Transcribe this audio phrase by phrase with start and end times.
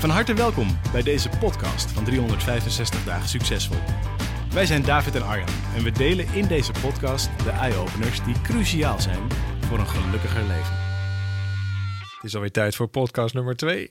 [0.00, 3.76] Van harte welkom bij deze podcast van 365 dagen succesvol.
[4.52, 9.00] Wij zijn David en Arjan en we delen in deze podcast de eye-openers die cruciaal
[9.00, 9.28] zijn
[9.60, 10.76] voor een gelukkiger leven.
[12.14, 13.88] Het is alweer tijd voor podcast nummer 2.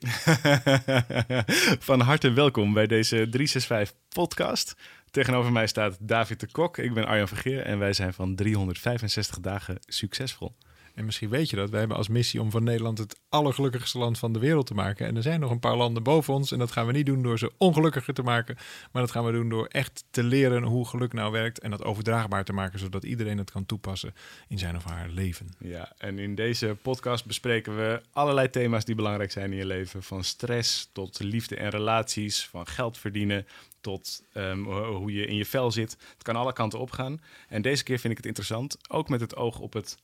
[1.90, 4.76] Van harte welkom bij deze 365 podcast.
[5.12, 9.40] Tegenover mij staat David de Kok, ik ben Arjan Vergeer en wij zijn van 365
[9.40, 10.56] dagen succesvol.
[11.00, 11.70] En misschien weet je dat.
[11.70, 15.08] Wij hebben als missie om van Nederland het allergelukkigste land van de wereld te maken.
[15.08, 16.52] En er zijn nog een paar landen boven ons.
[16.52, 18.58] En dat gaan we niet doen door ze ongelukkiger te maken.
[18.92, 21.60] Maar dat gaan we doen door echt te leren hoe geluk nou werkt.
[21.60, 24.14] En dat overdraagbaar te maken, zodat iedereen het kan toepassen
[24.48, 25.48] in zijn of haar leven.
[25.60, 30.04] Ja, en in deze podcast bespreken we allerlei thema's die belangrijk zijn in je leven.
[30.04, 33.48] Van stress tot liefde en relaties, van geld verdienen
[33.82, 35.98] tot um, hoe je in je vel zit.
[36.14, 37.22] Het kan alle kanten opgaan.
[37.48, 39.98] En deze keer vind ik het interessant, ook met het oog op het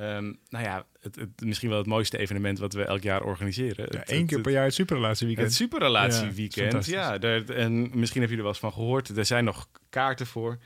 [0.00, 3.86] Um, nou ja, het, het, misschien wel het mooiste evenement wat we elk jaar organiseren.
[3.90, 5.46] Ja, één keer per jaar het superrelatieweekend.
[5.46, 7.12] Het superrelatieweekend, ja.
[7.12, 9.16] ja daar, en misschien heb je er wel eens van gehoord.
[9.16, 10.58] Er zijn nog kaarten voor.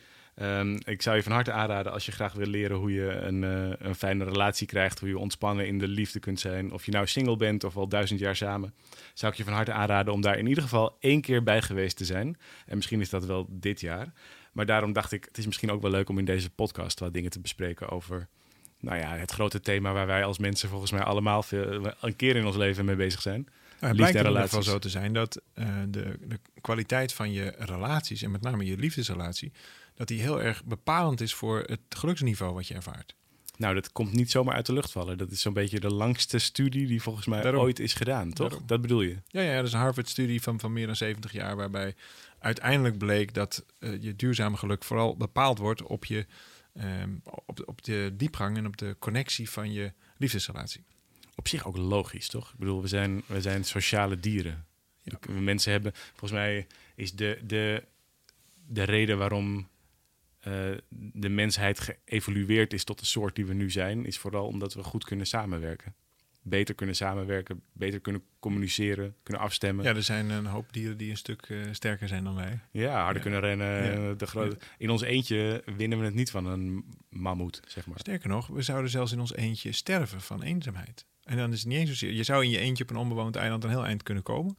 [0.43, 3.43] Um, ik zou je van harte aanraden als je graag wil leren hoe je een,
[3.43, 6.73] uh, een fijne relatie krijgt, hoe je ontspannen in de liefde kunt zijn.
[6.73, 8.75] Of je nou single bent of al duizend jaar samen,
[9.15, 11.97] zou ik je van harte aanraden om daar in ieder geval één keer bij geweest
[11.97, 12.37] te zijn.
[12.67, 14.13] En misschien is dat wel dit jaar.
[14.53, 17.13] Maar daarom dacht ik, het is misschien ook wel leuk om in deze podcast wat
[17.13, 18.29] dingen te bespreken over
[18.81, 22.37] nou ja, het grote thema waar wij als mensen volgens mij allemaal veel, een keer
[22.37, 23.43] in ons leven mee bezig zijn.
[23.43, 23.53] Nou,
[23.87, 27.55] het blijkt in ieder geval zo te zijn dat uh, de, de kwaliteit van je
[27.59, 29.53] relaties, en met name je liefdesrelatie,
[29.95, 33.15] dat die heel erg bepalend is voor het geluksniveau wat je ervaart.
[33.57, 35.19] Nou, dat komt niet zomaar uit de lucht vallen.
[35.19, 38.61] Dat is zo'n beetje de langste studie die volgens mij ooit is gedaan, toch?
[38.67, 39.17] Dat bedoel je?
[39.27, 41.95] Ja, ja, dat is een Harvard-studie van, van meer dan 70 jaar, waarbij
[42.39, 46.27] uiteindelijk bleek dat uh, je duurzame geluk vooral bepaald wordt op je
[46.75, 50.85] um, op, op de diepgang en op de connectie van je liefdesrelatie.
[51.35, 52.53] Op zich ook logisch, toch?
[52.53, 54.67] Ik bedoel, we zijn, we zijn sociale dieren.
[55.03, 55.19] Ja.
[55.33, 57.85] Mensen hebben, volgens mij is de, de,
[58.67, 59.69] de reden waarom
[60.49, 64.75] uh, de mensheid geëvolueerd is tot de soort die we nu zijn, is vooral omdat
[64.75, 65.95] we goed kunnen samenwerken
[66.43, 69.85] beter kunnen samenwerken, beter kunnen communiceren, kunnen afstemmen.
[69.85, 72.61] Ja, er zijn een hoop dieren die een stuk uh, sterker zijn dan wij.
[72.71, 74.19] Ja, harder kunnen rennen.
[74.19, 74.59] De grote...
[74.79, 77.99] In ons eentje winnen we het niet van een mammoet, zeg maar.
[77.99, 81.07] Sterker nog, we zouden zelfs in ons eentje sterven van eenzaamheid.
[81.25, 82.13] En dan is het niet eens zozeer...
[82.13, 84.59] Je zou in je eentje op een onbewoond eiland een heel eind kunnen komen.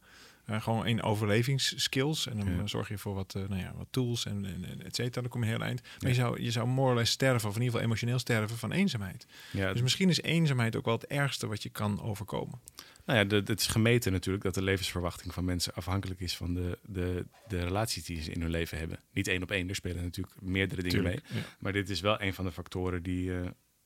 [0.50, 2.26] Uh, gewoon in overlevingsskills.
[2.26, 2.66] En dan ja.
[2.66, 5.20] zorg je voor wat, uh, nou ja, wat tools en, en, et cetera.
[5.20, 5.82] Dan kom je heel eind.
[5.82, 6.08] Maar ja.
[6.08, 9.26] je, zou, je zou more sterven, of in ieder geval emotioneel sterven van eenzaamheid.
[9.50, 12.60] Ja, dus misschien is eenzaamheid ook wel het ergste wat je kan overkomen.
[13.04, 16.78] Nou ja, het is gemeten natuurlijk dat de levensverwachting van mensen afhankelijk is van de,
[16.82, 19.00] de, de relaties die ze in hun leven hebben.
[19.12, 21.42] Niet één op één, er spelen natuurlijk meerdere dingen Tuurlijk, mee.
[21.58, 23.40] Maar dit is wel een van de factoren die, uh,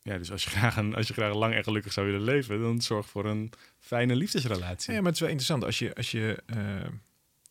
[0.07, 2.61] ja, dus als je, graag een, als je graag lang en gelukkig zou willen leven,
[2.61, 4.93] dan zorg voor een fijne liefdesrelatie.
[4.93, 6.89] Ja, maar het is wel interessant als je, als je, uh,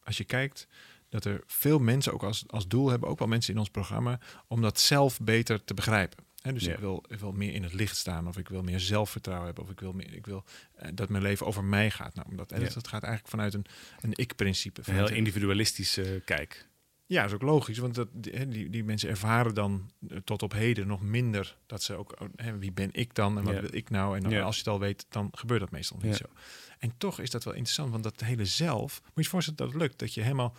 [0.04, 0.68] als je kijkt
[1.10, 4.20] dat er veel mensen ook als, als doel hebben, ook wel mensen in ons programma,
[4.48, 6.24] om dat zelf beter te begrijpen.
[6.42, 6.74] He, dus ja.
[6.74, 9.64] ik, wil, ik wil meer in het licht staan, of ik wil meer zelfvertrouwen hebben,
[9.64, 10.44] of ik wil, meer, ik wil
[10.82, 12.16] uh, dat mijn leven over mij gaat.
[12.16, 12.60] Nou, omdat, ja.
[12.60, 13.66] dat, dat gaat eigenlijk vanuit een,
[14.02, 14.82] een ik-principe.
[14.86, 16.68] Een heel individualistische uh, kijk.
[17.08, 19.92] Ja, dat is ook logisch, want dat, die, die mensen ervaren dan
[20.24, 23.54] tot op heden nog minder dat ze ook, hè, wie ben ik dan en wat
[23.54, 23.62] ja.
[23.62, 24.16] wil ik nou?
[24.16, 24.42] En dan, ja.
[24.42, 26.26] als je het al weet, dan gebeurt dat meestal niet zo.
[26.80, 29.72] En toch is dat wel interessant, want dat hele zelf, moet je je voorstellen dat
[29.72, 30.56] het lukt, dat je helemaal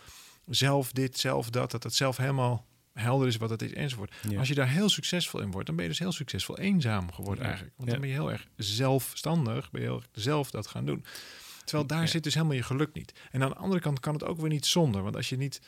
[0.46, 4.14] zelf dit, zelf dat, dat het zelf helemaal helder is wat het is enzovoort.
[4.38, 7.44] Als je daar heel succesvol in wordt, dan ben je dus heel succesvol eenzaam geworden
[7.44, 7.74] eigenlijk.
[7.76, 11.04] Want dan ben je heel erg zelfstandig, ben je heel erg zelf dat gaan doen.
[11.66, 13.12] Terwijl daar zit dus helemaal je geluk niet.
[13.30, 15.60] En aan de andere kant kan het ook weer niet zonder, want als je niet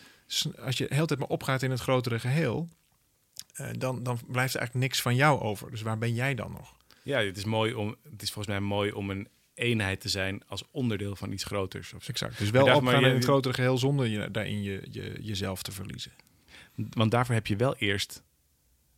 [0.59, 2.69] als je de hele tijd maar opgaat in het grotere geheel,
[3.61, 5.71] uh, dan, dan blijft er eigenlijk niks van jou over.
[5.71, 6.77] Dus waar ben jij dan nog?
[7.03, 7.97] Ja, het is mooi om.
[8.11, 11.93] Het is volgens mij mooi om een eenheid te zijn als onderdeel van iets groters.
[11.93, 12.39] Of exact.
[12.39, 16.13] Dus wel opgaan in het grotere geheel zonder je, daarin je, je, jezelf te verliezen.
[16.75, 18.23] Want daarvoor heb je wel eerst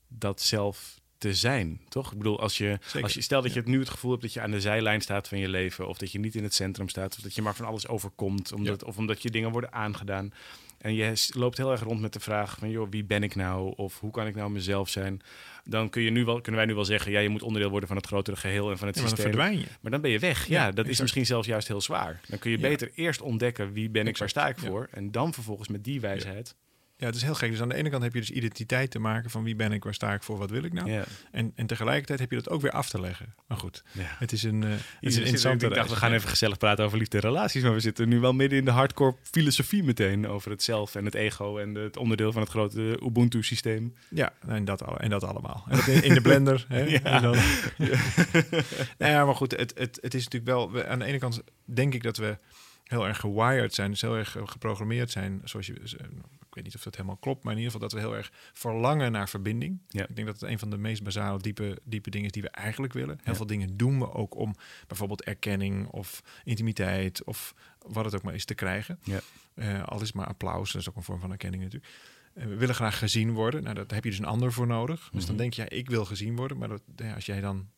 [0.09, 2.13] dat zelf te zijn, toch?
[2.13, 4.33] Ik bedoel, als je, als je stel dat je het nu het gevoel hebt dat
[4.33, 6.89] je aan de zijlijn staat van je leven, of dat je niet in het centrum
[6.89, 10.33] staat, of dat je maar van alles overkomt, omdat, of omdat je dingen worden aangedaan.
[10.79, 13.73] En je loopt heel erg rond met de vraag van, joh, wie ben ik nou?
[13.77, 15.21] Of hoe kan ik nou mezelf zijn?
[15.65, 17.89] Dan kun je nu wel, kunnen wij nu wel zeggen, ja, je moet onderdeel worden
[17.89, 19.25] van het grotere geheel en van het ja, systeem.
[19.25, 19.79] Maar dan verdwijn je.
[19.81, 20.47] Maar dan ben je weg.
[20.47, 22.21] Ja, dat is misschien zelfs juist heel zwaar.
[22.29, 24.89] Dan kun je beter eerst ontdekken wie ben ik, waar sta ik voor.
[24.91, 26.55] En dan vervolgens met die wijsheid
[27.01, 27.51] ja, het is heel gek.
[27.51, 29.85] Dus aan de ene kant heb je dus identiteit te maken van wie ben ik,
[29.85, 30.91] waar sta ik voor, wat wil ik nou.
[30.91, 31.05] Ja.
[31.31, 33.35] En, en tegelijkertijd heb je dat ook weer af te leggen.
[33.47, 34.03] Maar goed, ja.
[34.19, 36.85] het is een, uh, het is een interessante Ik dacht, we gaan even gezellig praten
[36.85, 37.63] over liefde en relaties.
[37.63, 41.05] Maar we zitten nu wel midden in de hardcore filosofie meteen over het zelf en
[41.05, 43.95] het ego en het onderdeel van het grote Ubuntu-systeem.
[44.09, 45.65] Ja, en dat, en dat allemaal.
[45.69, 46.65] En dat in, de blender.
[46.69, 46.81] hè?
[46.81, 47.03] Ja.
[47.03, 47.37] En dan,
[48.99, 50.85] nou ja, maar goed, het, het, het is natuurlijk wel...
[50.85, 52.39] Aan de ene kant denk ik dat we
[52.85, 55.75] heel erg gewired zijn, dus heel erg geprogrammeerd zijn, zoals je
[56.51, 58.33] ik weet niet of dat helemaal klopt, maar in ieder geval dat we heel erg
[58.53, 59.81] verlangen naar verbinding.
[59.89, 60.09] Ja.
[60.09, 62.51] Ik denk dat het een van de meest basale, diepe, diepe dingen is die we
[62.51, 63.19] eigenlijk willen.
[63.23, 64.55] Heel veel dingen doen we ook om
[64.87, 68.99] bijvoorbeeld erkenning of intimiteit of wat het ook maar is te krijgen.
[69.03, 69.21] Ja.
[69.55, 71.93] Uh, al is maar applaus, dat is ook een vorm van erkenning natuurlijk.
[72.35, 73.63] Uh, we willen graag gezien worden.
[73.63, 75.09] Nou, daar heb je dus een ander voor nodig.
[75.13, 75.43] Dus dan mhm.
[75.43, 76.59] denk je, ja, ik wil gezien worden.
[76.59, 77.69] Maar dat, ja, als jij dan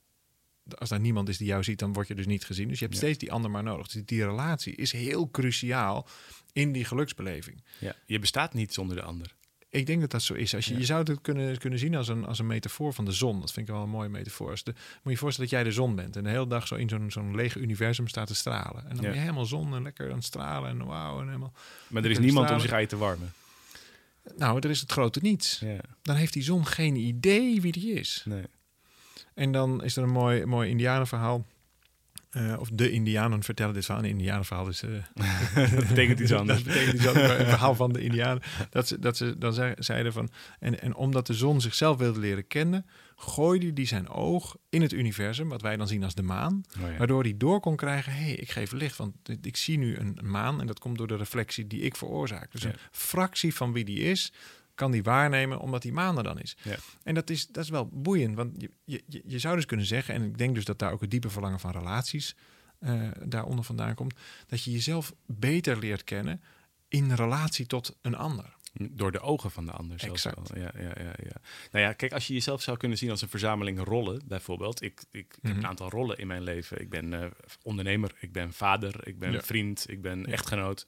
[0.78, 2.68] als daar niemand is die jou ziet, dan word je dus niet gezien.
[2.68, 3.88] Dus je hebt steeds die ander maar nodig.
[3.88, 6.08] Dus die relatie is heel cruciaal
[6.52, 7.62] in die geluksbeleving.
[7.78, 9.34] Ja, je bestaat niet zonder de ander.
[9.72, 10.54] Ik denk dat dat zo is.
[10.54, 13.12] Als je, je zou het kunnen, kunnen zien als een, als een metafoor van de
[13.12, 13.40] zon.
[13.40, 14.50] Dat vind ik wel een mooie metafoor.
[14.50, 16.74] Als de, moet je voorstellen dat jij de zon bent en de hele dag zo
[16.74, 18.82] in zo'n zo'n lege universum staat te stralen.
[18.82, 21.52] En dan ben je helemaal zon en lekker aan het stralen en wauw en helemaal.
[21.88, 23.32] Maar er is niemand om zich je te warmen.
[24.36, 25.58] Nou, er is het grote niets.
[25.58, 25.80] Ja.
[26.02, 28.22] Dan heeft die zon geen idee wie die is.
[28.24, 28.44] Nee.
[29.34, 31.44] En dan is er een mooi, mooi Indianenverhaal.
[32.36, 34.02] Uh, of de Indianen vertellen dit verhaal.
[34.02, 34.82] Een Indianenverhaal is.
[34.82, 34.90] Uh,
[35.76, 36.64] dat betekent iets anders.
[36.64, 37.30] dat betekent iets anders.
[37.38, 38.42] een verhaal van de Indianen.
[38.70, 40.30] Dat ze, dat ze dan zeiden van.
[40.58, 42.86] En, en omdat de zon zichzelf wilde leren kennen.
[43.16, 45.48] gooide hij zijn oog in het universum.
[45.48, 46.64] Wat wij dan zien als de maan.
[46.80, 48.12] Oh waardoor hij door kon krijgen.
[48.12, 48.96] hé, hey, ik geef licht.
[48.96, 50.60] Want ik zie nu een maan.
[50.60, 52.52] En dat komt door de reflectie die ik veroorzaak.
[52.52, 54.32] Dus een fractie van wie die is
[54.74, 56.56] kan die waarnemen omdat die maan er dan is.
[56.62, 56.76] Ja.
[57.02, 60.14] En dat is, dat is wel boeiend, want je, je, je zou dus kunnen zeggen,
[60.14, 62.36] en ik denk dus dat daar ook het diepe verlangen van relaties
[62.80, 64.14] uh, daaronder vandaan komt,
[64.46, 66.42] dat je jezelf beter leert kennen
[66.88, 68.56] in relatie tot een ander.
[68.72, 70.04] Door de ogen van de ander.
[70.04, 70.50] Exact.
[70.54, 71.40] Ja, ja, ja, ja.
[71.70, 74.82] Nou ja, kijk, als je jezelf zou kunnen zien als een verzameling rollen, bijvoorbeeld.
[74.82, 75.66] Ik, ik, heb een mhm.
[75.66, 76.80] aantal rollen in mijn leven.
[76.80, 77.26] Ik ben uh,
[77.62, 80.86] ondernemer, ik ben vader, ik ben vriend, ik ben echtgenoot.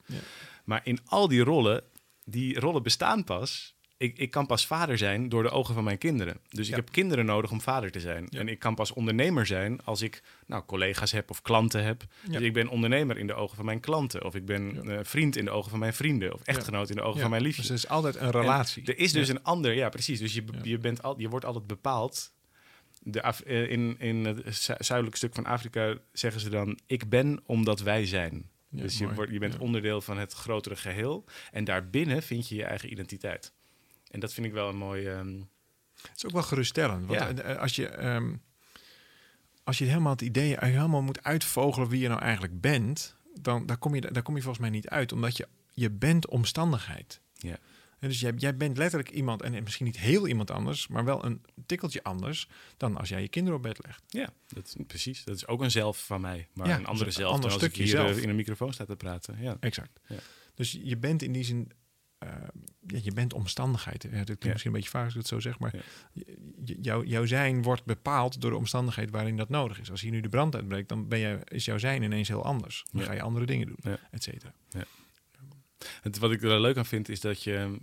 [0.65, 1.83] Maar in al die rollen,
[2.25, 3.74] die rollen bestaan pas
[4.05, 6.37] ik, ik kan pas vader zijn door de ogen van mijn kinderen.
[6.49, 8.29] Dus ik heb kinderen nodig om vader te zijn.
[8.29, 12.05] En ik kan pas ondernemer zijn als ik nou, collega's heb of klanten heb.
[12.29, 14.25] Dus ik ben ondernemer in de ogen van mijn klanten.
[14.25, 16.35] Of ik ben uh, vriend in de ogen van mijn vrienden.
[16.35, 17.67] Of echtgenoot in de ogen van mijn liefjes.
[17.67, 18.87] Dus er is altijd een relatie.
[18.87, 20.19] er is dus een ander, ja precies.
[20.19, 22.33] Dus je, je, bent al, je wordt altijd bepaald.
[23.01, 26.79] De eh, in, in het zuidelijke stuk van Afrika zeggen ze dan...
[26.87, 28.51] ik ben omdat wij zijn.
[28.71, 31.25] dus je, wordt, je bent onderdeel van het grotere geheel.
[31.53, 33.53] En daarbinnen vind je je eigen identiteit.
[34.15, 35.07] En dat vind ik wel een mooi.
[35.07, 35.41] Ehm,
[35.95, 37.07] het is ook wel geruststellend.
[37.07, 38.05] Want eh, als je.
[38.07, 38.43] Um,
[39.65, 43.77] als je helemaal het idee helemaal moet uitvogelen wie je nou eigenlijk bent, dan daar
[43.77, 47.21] kom je, daar kom je volgens mij niet uit, omdat je, je bent omstandigheid.
[47.33, 47.59] Ja.
[47.99, 51.25] En dus jij, jij bent letterlijk iemand, en misschien niet heel iemand anders, maar wel
[51.25, 54.03] een tikkeltje anders dan als jij je kinderen op bed legt.
[54.09, 55.25] Ja, dat, precies.
[55.25, 57.29] Dat is ook een zelf van mij, maar een andere zelf.
[57.29, 58.19] Een ander stukje hier zelf.
[58.19, 59.37] in een microfoon staat te praten.
[59.41, 59.57] Ja.
[59.61, 60.01] Exact.
[60.09, 60.19] Ja.
[60.55, 61.73] Dus je bent in die zin
[62.25, 64.03] uh, je bent omstandigheid.
[64.03, 65.75] Ja, dat klinkt misschien een beetje vaag als ik het zo zeg, maar
[66.65, 69.91] jou, jouw zijn wordt bepaald door de omstandigheid waarin dat nodig is.
[69.91, 72.85] Als hier nu de brand uitbreekt, dan ben je, is jouw zijn ineens heel anders.
[72.93, 74.55] Dan ga je andere dingen doen, et cetera.
[76.03, 77.79] Het, wat ik er leuk aan vind, is dat je...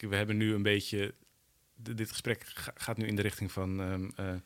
[0.00, 1.14] We hebben nu een beetje...
[1.74, 4.40] Dit gesprek gaat nu in de richting van ehm, eh, eh,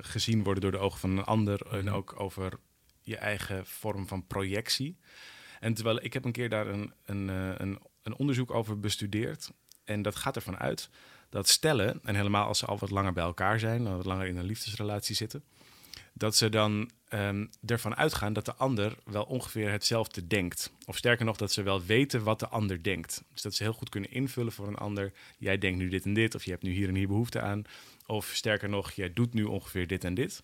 [0.00, 1.66] gezien worden door de ogen van een ander.
[1.70, 2.58] En ook over
[3.00, 4.98] je eigen vorm van projectie.
[5.60, 7.28] En terwijl ik heb een keer daar een, een,
[7.62, 9.50] een een onderzoek over bestudeerd.
[9.84, 10.88] En dat gaat ervan uit
[11.30, 14.36] dat stellen, en helemaal als ze al wat langer bij elkaar zijn, wat langer in
[14.36, 15.44] een liefdesrelatie zitten,
[16.12, 20.72] dat ze dan um, ervan uitgaan dat de ander wel ongeveer hetzelfde denkt.
[20.84, 23.22] Of sterker nog, dat ze wel weten wat de ander denkt.
[23.32, 25.12] Dus dat ze heel goed kunnen invullen voor een ander.
[25.38, 27.62] Jij denkt nu dit en dit, of je hebt nu hier en hier behoefte aan.
[28.06, 30.42] Of sterker nog, jij doet nu ongeveer dit en dit.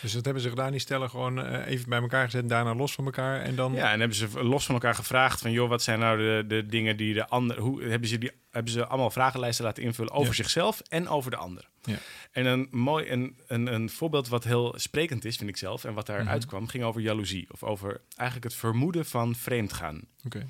[0.00, 2.74] Dus dat hebben ze gedaan, die stellen gewoon uh, even bij elkaar gezet en daarna
[2.74, 3.40] los van elkaar.
[3.40, 3.72] En dan...
[3.72, 6.66] Ja, en hebben ze los van elkaar gevraagd van, joh, wat zijn nou de, de
[6.66, 7.58] dingen die de ander...
[7.58, 11.36] Hoe hebben ze, die, hebben ze allemaal vragenlijsten laten invullen over zichzelf en over de
[11.36, 11.68] ander.
[11.82, 11.98] Ja.
[12.32, 15.94] En een mooi een, een, een voorbeeld wat heel sprekend is, vind ik zelf, en
[15.94, 16.36] wat daaruit mhm.
[16.36, 17.46] mm kwam, ging over jaloezie.
[17.50, 20.02] Of over eigenlijk het vermoeden van vreemdgaan.
[20.24, 20.46] Okay.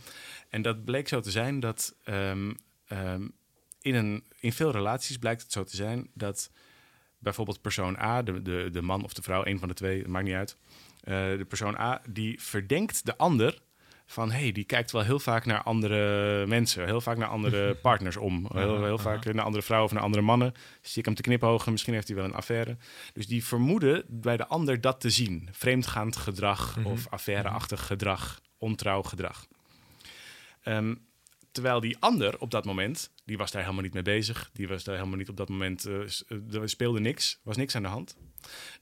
[0.49, 2.57] En dat bleek zo te zijn dat um,
[2.89, 3.33] um,
[3.81, 6.51] in, een, in veel relaties blijkt het zo te zijn dat
[7.25, 10.25] bijvoorbeeld persoon A, de, de, de man of de vrouw, een van de twee, maakt
[10.25, 10.57] niet uit.
[11.05, 13.63] Uh, de persoon A die verdenkt de ander
[14.07, 18.17] van hey, die kijkt wel heel vaak naar andere mensen, heel vaak naar andere partners
[18.17, 18.49] om.
[18.53, 20.55] Heel, heel vaak naar andere vrouwen of naar andere mannen.
[20.95, 22.77] Ik hem te knipogen, misschien heeft hij wel een affaire.
[23.13, 25.49] Dus die vermoeden bij de ander dat te zien.
[25.53, 26.87] Vreemdgaand gedrag mhm.
[26.87, 29.47] of affaireachtig gedrag, ontrouw gedrag.
[30.65, 31.07] Um,
[31.55, 34.51] terwijl die ander op dat moment, die was daar helemaal niet mee bezig.
[34.53, 37.83] Die was daar helemaal niet op dat moment, uh, er speelde niks, was niks aan
[37.83, 38.17] de hand.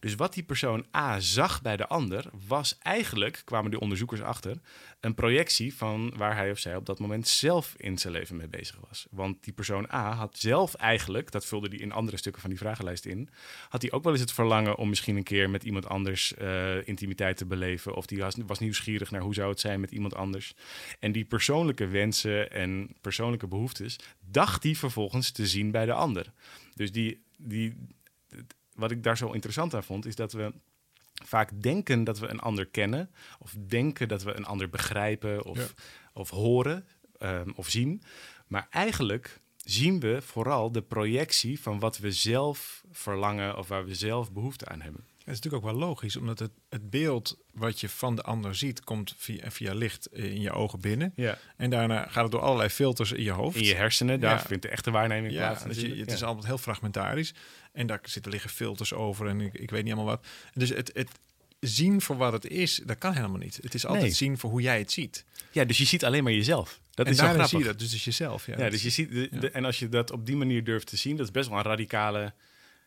[0.00, 4.56] Dus wat die persoon A zag bij de ander, was eigenlijk, kwamen die onderzoekers achter,
[5.00, 8.48] een projectie van waar hij of zij op dat moment zelf in zijn leven mee
[8.48, 9.06] bezig was.
[9.10, 12.58] Want die persoon A had zelf eigenlijk, dat vulde hij in andere stukken van die
[12.58, 13.28] vragenlijst in,
[13.68, 16.88] had hij ook wel eens het verlangen om misschien een keer met iemand anders uh,
[16.88, 17.94] intimiteit te beleven.
[17.94, 20.54] Of die was, was nieuwsgierig naar hoe zou het zijn met iemand anders.
[20.98, 23.98] En die persoonlijke wensen en persoonlijke behoeftes
[24.30, 26.32] dacht hij vervolgens te zien bij de ander.
[26.74, 27.74] Dus die, die,
[28.74, 30.52] wat ik daar zo interessant aan vond, is dat we
[31.24, 35.74] vaak denken dat we een ander kennen, of denken dat we een ander begrijpen of,
[36.12, 36.86] of horen
[37.18, 38.02] ehm, of zien.
[38.46, 43.94] Maar eigenlijk zien we vooral de projectie van wat we zelf verlangen of waar we
[43.94, 45.06] zelf behoefte aan hebben.
[45.24, 48.54] Het is natuurlijk ook wel logisch, omdat het, het beeld wat je van de ander
[48.54, 51.12] ziet, komt via, via licht in je ogen binnen.
[51.16, 51.38] Ja.
[51.56, 53.56] En daarna gaat het door allerlei filters in je hoofd.
[53.56, 55.80] In je hersenen, daar vindt de echte waarneming ja, plaats.
[55.80, 57.34] Je, het is allemaal heel fragmentarisch.
[57.72, 60.26] En daar zitten liggen filters over en ik, ik weet niet allemaal wat.
[60.54, 61.08] Dus het, het
[61.60, 63.58] zien voor wat het is, dat kan helemaal niet.
[63.62, 65.24] Het is altijd zien voor hoe jij het ziet.
[65.50, 66.80] Ja, dus je ziet alleen maar jezelf.
[66.90, 68.46] Dat en is daarin zie je dat, dus, jezelf.
[68.46, 70.96] Ja, ja dus je ziet, de, en als je dat op die manier durft te
[70.96, 72.32] zien, dat is best wel een radicale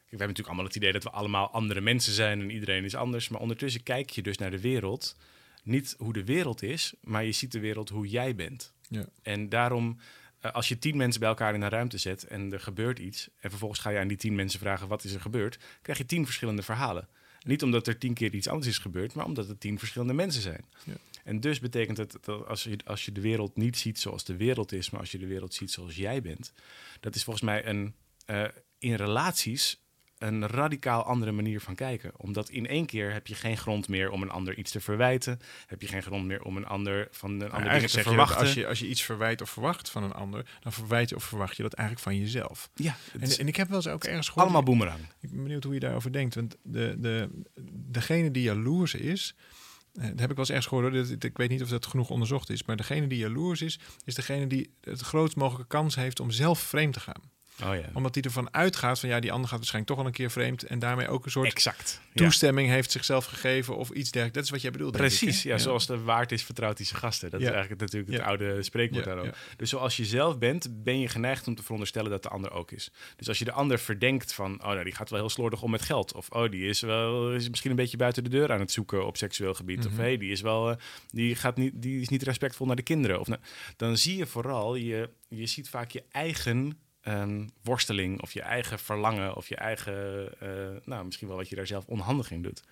[0.10, 2.96] we hebben natuurlijk allemaal het idee dat we allemaal andere mensen zijn en iedereen is
[2.96, 3.30] anders.
[3.30, 5.16] Maar ondertussen kijk je dus naar de wereld.
[5.64, 8.74] Niet hoe de wereld is, maar je ziet de wereld hoe jij bent.
[8.90, 9.06] Ja.
[9.22, 10.00] En daarom,
[10.40, 13.30] eh, als je tien mensen bij elkaar in een ruimte zet en er gebeurt iets.
[13.40, 15.60] En vervolgens ga je aan die tien mensen vragen wat is er gebeurd.
[15.82, 17.08] krijg je tien verschillende verhalen.
[17.46, 20.42] Niet omdat er tien keer iets anders is gebeurd, maar omdat er tien verschillende mensen
[20.42, 20.66] zijn.
[20.84, 20.94] Ja.
[21.24, 24.36] En dus betekent het dat als je, als je de wereld niet ziet zoals de
[24.36, 26.54] wereld is, maar als je de wereld ziet zoals jij bent,
[27.00, 27.96] dat is volgens mij een.
[28.30, 28.46] Uh,
[28.80, 29.80] in relaties
[30.18, 32.12] een radicaal andere manier van kijken.
[32.18, 35.40] Omdat in één keer heb je geen grond meer om een ander iets te verwijten.
[35.66, 38.38] Heb je geen grond meer om een ander van een ander dingen te verwachten.
[38.38, 41.24] als, je, als je iets verwijt of verwacht van een ander, dan verwijt je of
[41.24, 42.70] verwacht je dat eigenlijk van jezelf.
[42.76, 42.96] Ja.
[43.20, 44.46] En, en ik heb wel eens ook ergens gehoord...
[44.46, 45.00] Allemaal boemerang.
[45.20, 46.36] Ik ben benieuwd hoe je daarover denkt.
[46.36, 47.30] Want de, de,
[47.72, 49.36] degene die jaloers is,
[49.94, 51.24] eh, dat heb ik wel eens ergens gehoord.
[51.24, 52.64] Ik weet niet of dat genoeg onderzocht is.
[52.64, 56.60] Maar degene die jaloers is, is degene die het grootst mogelijke kans heeft om zelf
[56.60, 57.34] vreemd te gaan.
[57.64, 57.90] Oh ja.
[57.94, 60.64] Omdat hij ervan uitgaat van ja, die ander gaat waarschijnlijk toch al een keer vreemd.
[60.64, 64.34] En daarmee ook een soort exact, toestemming heeft zichzelf gegeven of iets dergelijks.
[64.36, 64.98] Dat is wat jij bedoelt.
[64.98, 67.30] Precies, ja, zoals de waard is, vertrouwt hij zijn gasten.
[67.30, 69.38] Dat is eigenlijk natuurlijk het oude spreekwoord daarop.
[69.58, 72.72] Dus zoals je zelf bent, ben je geneigd om te veronderstellen dat de ander ook
[72.72, 72.92] is.
[73.16, 75.72] Dus als je de ander verdenkt van, oh nou, die gaat wel heel slordig om
[75.72, 76.14] met geld.
[76.14, 79.06] Of oh, die is wel is misschien een beetje buiten de deur aan het zoeken
[79.06, 79.86] op seksueel gebied.
[79.86, 80.02] Of mhm.
[80.02, 80.76] hey, die is wel, uh,
[81.08, 83.20] die gaat niet, die is niet respectvol naar de kinderen.
[83.20, 83.42] Of, nou,
[83.78, 88.80] dan zie je vooral, je, je ziet vaak je eigen um, worsteling of je eigen
[88.80, 90.50] verlangen of je eigen, uh,
[90.84, 92.64] nou misschien wel wat je daar zelf onhandig in doet.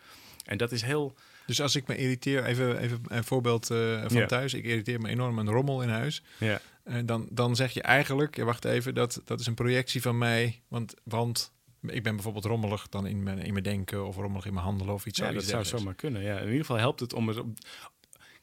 [0.45, 1.15] En dat is heel.
[1.45, 4.53] Dus als ik me irriteer, even, even een voorbeeld uh, van thuis.
[4.53, 6.23] Ik irriteer me enorm een rommel in huis.
[6.37, 6.61] Ja.
[6.83, 10.17] En dan, dan zeg je eigenlijk, ja, wacht even, dat, dat is een projectie van
[10.17, 10.61] mij.
[10.67, 14.53] Want, want ik ben bijvoorbeeld rommelig dan in mijn, in mijn denken of rommelig in
[14.53, 15.19] mijn handelen of iets.
[15.19, 16.21] Ja, dat zou zomaar kunnen.
[16.21, 16.37] Ja.
[16.37, 17.43] In ieder geval helpt het om het,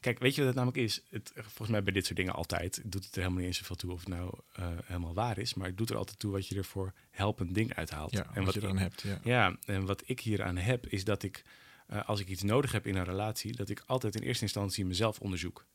[0.01, 1.01] Kijk, weet je wat het namelijk is?
[1.09, 3.75] Het, volgens mij bij dit soort dingen altijd doet het er helemaal niet eens zoveel
[3.75, 5.53] toe of het nou uh, helemaal waar is.
[5.53, 8.11] Maar het doet er altijd toe wat je er voor helpend ding uithaalt.
[8.11, 9.01] Ja, en wat, je eraan hebt.
[9.01, 9.19] Ja.
[9.23, 11.43] ja, en wat ik hier aan heb, is dat ik,
[11.89, 14.85] uh, als ik iets nodig heb in een relatie, dat ik altijd in eerste instantie
[14.85, 15.65] mezelf onderzoek.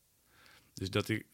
[0.75, 1.27] Dus dat ik,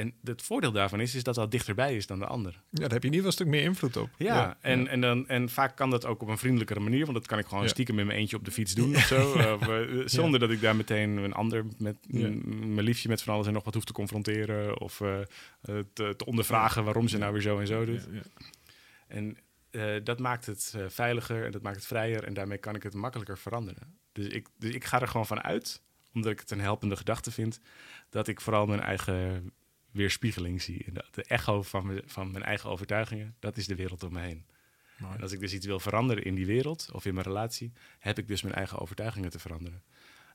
[0.00, 2.52] en het voordeel daarvan is, is dat dat dichterbij is dan de ander.
[2.52, 4.10] Ja, daar heb je in ieder geval een stuk meer invloed op.
[4.16, 7.26] Ja, en, En, dan, en vaak kan dat ook op een vriendelijkere manier, want dat
[7.26, 9.18] kan ik gewoon stiekem in mijn eentje op de fiets doen of zo.
[9.54, 13.46] Of, uh, zonder dat ik daar meteen een ander met mijn liefje met van alles
[13.46, 15.18] en nog wat hoef te confronteren of uh,
[15.62, 18.08] te, te, ondervragen waarom ze nou weer zo en zo doet.
[19.08, 19.36] En
[19.70, 22.94] uh, dat maakt het veiliger en dat maakt het vrijer en daarmee kan ik het
[22.94, 23.98] makkelijker veranderen.
[24.12, 25.82] Dus ik, dus ik ga er gewoon van uit,
[26.14, 27.60] omdat ik het een helpende gedachte vind,
[28.10, 29.52] dat ik vooral mijn eigen
[29.90, 30.92] weerspiegeling zie.
[30.92, 34.20] De, de echo van, me, van mijn eigen overtuigingen, dat is de wereld om me
[34.20, 34.44] heen.
[34.98, 38.18] En als ik dus iets wil veranderen in die wereld of in mijn relatie, heb
[38.18, 39.82] ik dus mijn eigen overtuigingen te veranderen.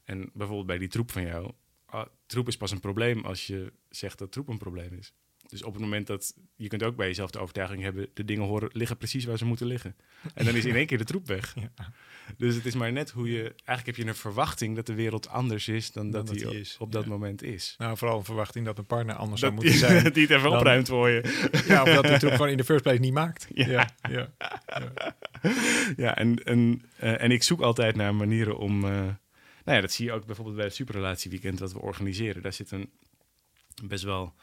[0.04, 1.52] En bijvoorbeeld bij die troep van jou,
[1.86, 5.14] ah, troep is pas een probleem als je zegt dat troep een probleem is.
[5.56, 8.44] Dus op het moment dat je kunt ook bij jezelf de overtuiging hebben, de dingen
[8.44, 9.96] horen liggen precies waar ze moeten liggen.
[10.34, 11.56] En dan is in één keer de troep weg.
[11.78, 11.92] Ja.
[12.38, 13.42] Dus het is maar net hoe je.
[13.42, 16.76] Eigenlijk heb je een verwachting dat de wereld anders is dan, dat, die is.
[16.80, 17.76] op dat moment is.
[17.78, 20.04] Nou, vooral een verwachting dat een partner anders zou moeten zijn.
[20.14, 21.22] die het even opruimt voor je.
[21.68, 23.48] Ja, of dat de troep gewoon in de first place niet maakt.
[23.54, 23.90] Ja.
[24.10, 24.34] ja.
[25.98, 28.84] ja, en, en, uh, en ik zoek altijd naar manieren om...
[28.84, 32.42] Uh, nou ja, dat zie je ook bijvoorbeeld bij het superrelatieweekend dat we organiseren.
[32.42, 32.90] Daar zit een
[33.84, 34.34] best wel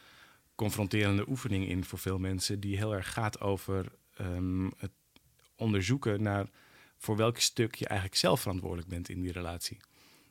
[0.62, 2.61] confronterende oefening in voor veel mensen...
[2.61, 4.90] die heel erg gaat over um, het
[5.57, 6.47] onderzoeken naar
[6.99, 9.81] voor welk stuk je eigenlijk zelf verantwoordelijk bent in die relatie.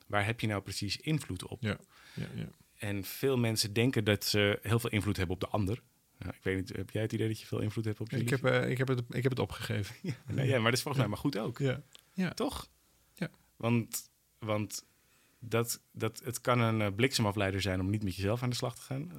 [0.07, 1.61] Waar heb je nou precies invloed op?
[1.61, 1.77] Ja,
[2.13, 2.47] ja, ja.
[2.77, 5.81] En veel mensen denken dat ze heel veel invloed hebben op de ander.
[6.17, 8.29] Ik weet niet, heb jij het idee dat je veel invloed hebt op je ik
[8.29, 9.95] heb, uh, ik heb, het, ik heb het opgegeven.
[10.09, 11.57] ja, nee, ja, maar dat is volgens mij maar goed ook.
[11.57, 11.81] Ja.
[12.13, 12.33] ja.
[12.33, 12.69] Toch?
[13.13, 13.29] Ja.
[13.55, 14.09] Want,
[14.39, 14.85] want
[15.39, 18.75] dat, dat, het kan een uh, bliksemafleider zijn om niet met jezelf aan de slag
[18.75, 19.11] te gaan.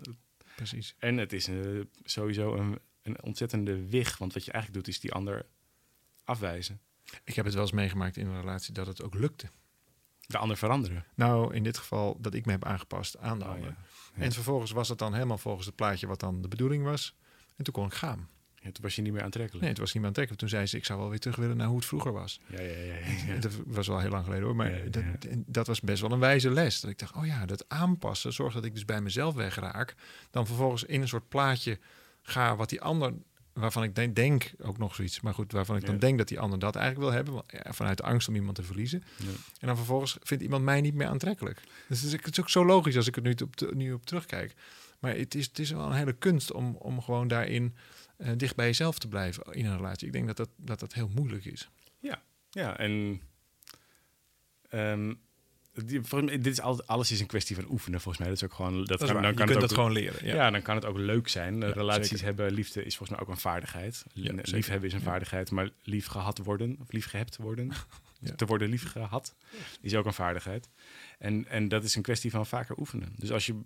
[0.68, 0.94] Precies.
[0.98, 4.18] En het is uh, sowieso een, een ontzettende wig.
[4.18, 5.46] Want wat je eigenlijk doet, is die ander
[6.24, 6.80] afwijzen.
[7.24, 9.46] Ik heb het wel eens meegemaakt in een relatie dat het ook lukte.
[10.26, 11.04] De ander veranderen?
[11.14, 13.76] Nou, in dit geval dat ik me heb aangepast aan de oh, ander.
[14.14, 14.22] Ja.
[14.22, 17.16] En vervolgens was het dan helemaal volgens het plaatje wat dan de bedoeling was.
[17.56, 18.28] En toen kon ik gaan.
[18.62, 19.60] Ja, toen was je niet meer aantrekkelijk.
[19.60, 20.42] Nee, het was niet meer aantrekkelijk.
[20.42, 22.40] Toen zei ze, ik zou wel weer terug willen naar hoe het vroeger was.
[22.46, 22.94] Ja, ja, ja.
[23.26, 23.40] ja.
[23.40, 24.56] Dat was wel heel lang geleden hoor.
[24.56, 25.04] Maar dat,
[25.46, 26.80] dat, was best wel een wijze les.
[26.80, 29.94] Dat ik dacht, oh ja, dat aanpassen zorgt dat ik dus bij mezelf wegraak.
[30.30, 31.78] Dan vervolgens in een soort plaatje
[32.22, 33.12] ga wat die ander
[33.52, 36.40] waarvan ik denk, denk, ook nog zoiets, maar goed, waarvan ik dan denk dat die
[36.40, 39.02] ander dat eigenlijk wil hebben, vanuit de angst om iemand te verliezen.
[39.16, 39.26] Ja.
[39.58, 41.60] En dan vervolgens vindt iemand mij niet meer aantrekkelijk.
[41.88, 44.54] Dus het is ook zo logisch als ik het nu op, nu op terugkijk.
[44.98, 47.74] Maar het is, het is wel een hele kunst om, om gewoon daarin
[48.22, 50.06] uh, dicht bij jezelf te blijven in een relatie.
[50.06, 51.70] Ik denk dat dat, dat, dat heel moeilijk is.
[51.98, 53.20] Ja, ja en
[54.70, 55.20] um,
[55.72, 58.28] dit is altijd, alles is een kwestie van oefenen, volgens mij.
[58.28, 58.76] Dat is ook gewoon.
[58.76, 60.26] Dat, dat kan, dan kan het ook, dat gewoon leren.
[60.26, 60.50] Ja.
[60.50, 61.60] dan kan het ook leuk zijn.
[61.60, 62.24] Ja, Relaties zeker.
[62.24, 64.04] hebben, liefde is volgens mij ook een vaardigheid.
[64.12, 67.70] Ja, liefhebben is een vaardigheid, maar lief gehad worden, of lief gehebt worden,
[68.36, 69.34] te worden lief gehad,
[69.80, 70.68] is ook een vaardigheid.
[71.18, 73.12] En, en dat is een kwestie van vaker oefenen.
[73.16, 73.60] Dus als je,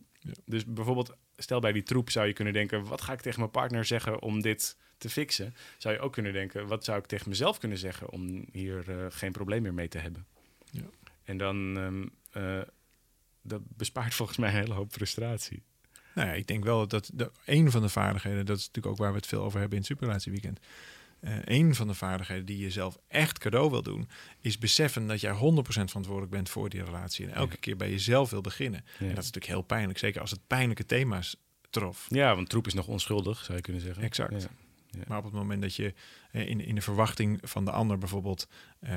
[0.45, 3.51] dus bijvoorbeeld, stel bij die troep zou je kunnen denken: wat ga ik tegen mijn
[3.51, 5.55] partner zeggen om dit te fixen?
[5.79, 9.07] Zou je ook kunnen denken: wat zou ik tegen mezelf kunnen zeggen om hier uh,
[9.09, 10.27] geen probleem meer mee te hebben?
[10.71, 10.83] Ja.
[11.25, 12.61] En dan um, uh,
[13.43, 15.63] dat bespaart volgens mij een hele hoop frustratie.
[16.15, 19.01] Nou ja, ik denk wel dat de, een van de vaardigheden, dat is natuurlijk ook
[19.01, 20.61] waar we het veel over hebben in het Superrelatieweekend.
[21.21, 24.09] Uh, een van de vaardigheden die je zelf echt cadeau wil doen,
[24.41, 27.27] is beseffen dat jij 100% verantwoordelijk bent voor die relatie.
[27.27, 27.61] En elke ja.
[27.61, 28.85] keer bij jezelf wil beginnen.
[28.85, 28.91] Ja.
[28.99, 31.37] En dat is natuurlijk heel pijnlijk, zeker als het pijnlijke thema's
[31.71, 32.07] trof.
[32.09, 34.03] Ja, want troep is nog onschuldig, zou je kunnen zeggen.
[34.03, 34.43] Exact.
[34.43, 34.49] Ja.
[34.97, 35.05] Ja.
[35.09, 35.95] Maar op het moment dat je
[36.31, 38.49] in, in de verwachting van de ander bijvoorbeeld
[38.81, 38.91] uh,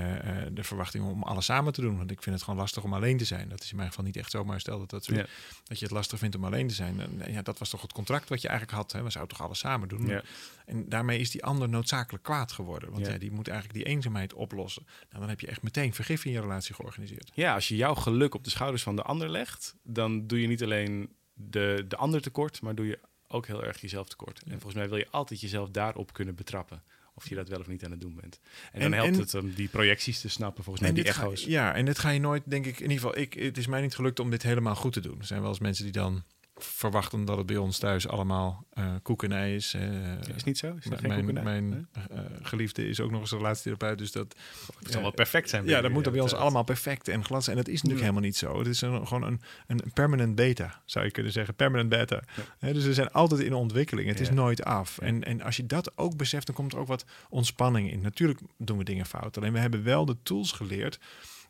[0.52, 3.18] de verwachting om alles samen te doen, want ik vind het gewoon lastig om alleen
[3.18, 3.50] te zijn.
[3.50, 5.26] Dat is in mijn geval niet echt zo, maar stel dat, dat, ja.
[5.64, 7.00] dat je het lastig vindt om alleen te zijn.
[7.00, 8.92] En, ja, dat was toch het contract wat je eigenlijk had.
[8.92, 9.04] Hè?
[9.04, 10.08] We zouden toch alles samen doen.
[10.08, 10.24] Ja.
[10.66, 12.92] En daarmee is die ander noodzakelijk kwaad geworden.
[12.92, 13.18] Want ja.
[13.18, 14.84] die moet eigenlijk die eenzaamheid oplossen.
[14.86, 17.32] Nou, dan heb je echt meteen vergif in je relatie georganiseerd.
[17.34, 20.48] Ja, als je jouw geluk op de schouders van de ander legt, dan doe je
[20.48, 24.42] niet alleen de, de ander tekort, maar doe je ook heel erg jezelf tekort.
[24.44, 26.84] En volgens mij wil je altijd jezelf daarop kunnen betrappen.
[27.14, 28.40] Of je dat wel of niet aan het doen bent.
[28.72, 31.44] En, dan helpt het om die projecties te snappen, volgens mij, die echo's.
[31.44, 33.68] Ga, ja, en dit ga je nooit, denk ik, in ieder geval, ik, het is
[33.68, 35.20] mij niet gelukt om dit helemaal goed te doen.
[35.20, 36.24] Er zijn wel eens mensen die dan
[36.64, 39.74] verwachten dat het bij ons thuis allemaal uh, koekenij is.
[39.74, 40.76] Uh, is niet zo?
[40.80, 44.36] Is geen mijn mijn uh, geliefde is ook nog eens relatietherapeut, dus dat...
[44.80, 45.66] Het zal wel perfect zijn.
[45.66, 47.58] Ja, dat moet bij ons allemaal perfect en glad zijn.
[47.58, 48.58] En dat is natuurlijk helemaal niet zo.
[48.58, 51.56] Het is een, gewoon een, een permanent beta, zou je kunnen zeggen.
[51.56, 52.24] Permanent beta.
[52.60, 52.74] Ja.
[52.74, 54.08] dus we zijn altijd in ontwikkeling.
[54.08, 54.98] Het is nooit af.
[54.98, 58.02] En, en als je dat ook beseft, dan komt er ook wat ontspanning in.
[58.02, 59.38] Natuurlijk doen we dingen fout.
[59.38, 61.00] Alleen we hebben wel de tools geleerd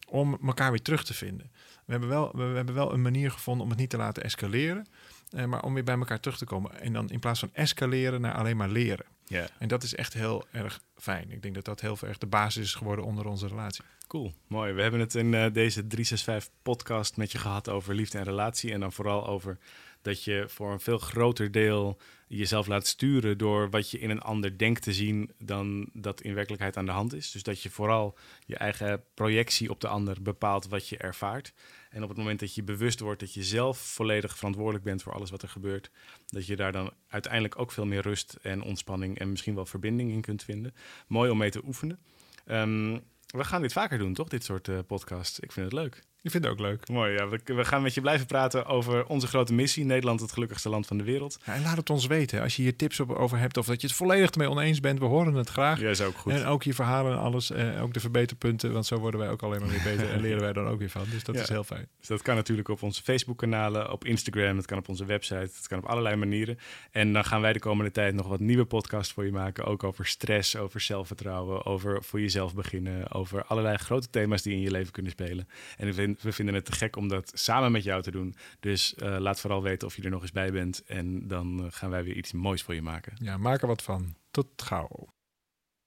[0.08, 1.52] om elkaar weer terug te vinden.
[1.90, 4.24] We hebben wel, we, we hebben wel een manier gevonden om het niet te laten
[4.24, 4.88] escaleren.
[5.36, 6.82] Uh, maar om weer bij elkaar terug te komen.
[6.82, 9.06] En dan in plaats van escaleren naar alleen maar leren.
[9.26, 9.48] Ja.
[9.60, 11.32] En dat is echt heel erg fijn.
[11.32, 13.84] Ik denk dat dat heel erg de basis is geworden onder onze relatie.
[14.08, 14.74] Cool, mooi.
[14.74, 18.72] We hebben het in uh, deze 365 podcast met je gehad over liefde en relatie.
[18.72, 19.58] En dan vooral over
[20.02, 21.98] dat je voor een veel groter deel
[22.28, 26.34] jezelf laat sturen door wat je in een ander denkt te zien dan dat in
[26.34, 27.32] werkelijkheid aan de hand is.
[27.32, 31.54] Dus dat je vooral je eigen projectie op de ander bepaalt wat je ervaart.
[31.90, 35.14] En op het moment dat je bewust wordt dat je zelf volledig verantwoordelijk bent voor
[35.14, 35.92] alles wat er gebeurt,
[36.26, 40.12] dat je daar dan uiteindelijk ook veel meer rust en ontspanning en misschien wel verbinding
[40.12, 40.74] in kunt vinden.
[41.08, 42.00] Mooi om mee te oefenen.
[42.46, 44.28] Um, we gaan dit vaker doen, toch?
[44.28, 45.40] Dit soort uh, podcasts.
[45.40, 46.04] Ik vind het leuk.
[46.22, 46.90] Ik vind het ook leuk.
[46.90, 47.28] Mooi, ja.
[47.28, 49.86] We, we, gaan met je blijven praten over onze grote missie.
[49.86, 51.40] Nederland, het gelukkigste land van de wereld.
[51.46, 52.42] Ja, en laat het ons weten.
[52.42, 55.00] Als je hier tips op, over hebt of dat je het volledig ermee oneens bent.
[55.00, 55.80] We horen het graag.
[55.80, 56.32] Ja, is ook goed.
[56.32, 57.52] En ook je verhalen en alles.
[57.52, 58.74] Eh, ook de verbeterpunten.
[58.74, 60.10] Want zo worden wij ook alleen maar weer beter.
[60.10, 61.06] en leren wij dan ook weer van.
[61.12, 61.42] Dus dat ja.
[61.42, 61.88] is heel fijn.
[62.00, 64.58] Dus dat kan natuurlijk op onze Facebook-kanalen, op Instagram.
[64.58, 65.36] Het kan op onze website.
[65.36, 66.58] Het kan op allerlei manieren.
[66.92, 69.66] En dan gaan wij de komende tijd nog wat nieuwe podcasts voor je maken.
[69.66, 73.12] Ook over stress, over zelfvertrouwen, over voor jezelf beginnen.
[73.12, 75.48] Over allerlei grote thema's die in je leven kunnen spelen.
[75.78, 75.88] En
[76.22, 78.36] we vinden het te gek om dat samen met jou te doen.
[78.60, 80.84] Dus uh, laat vooral weten of je er nog eens bij bent.
[80.86, 83.14] En dan uh, gaan wij weer iets moois voor je maken.
[83.16, 84.16] Ja, maak er wat van.
[84.32, 85.08] Tot gauw.